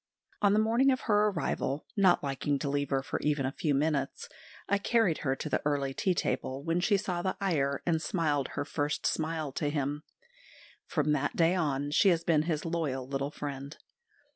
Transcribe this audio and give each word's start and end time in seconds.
On 0.41 0.53
the 0.53 0.57
morning 0.57 0.89
of 0.89 1.01
her 1.01 1.27
arrival, 1.27 1.85
not 1.95 2.23
liking 2.23 2.57
to 2.57 2.69
leave 2.69 2.89
her 2.89 3.03
even 3.21 3.43
for 3.43 3.47
a 3.49 3.55
few 3.55 3.75
minutes, 3.75 4.27
I 4.67 4.79
carried 4.79 5.19
her 5.19 5.35
to 5.35 5.47
the 5.47 5.61
early 5.63 5.93
tea 5.93 6.15
table, 6.15 6.63
when 6.63 6.79
she 6.79 6.97
saw 6.97 7.21
the 7.21 7.37
Iyer 7.39 7.83
and 7.85 8.01
smiled 8.01 8.47
her 8.57 8.65
first 8.65 9.05
smile 9.05 9.51
to 9.51 9.69
him. 9.69 10.01
From 10.87 11.11
that 11.11 11.35
day 11.35 11.53
on 11.53 11.91
she 11.91 12.09
has 12.09 12.23
been 12.23 12.41
his 12.41 12.65
loyal 12.65 13.07
little 13.07 13.29
friend. 13.29 13.77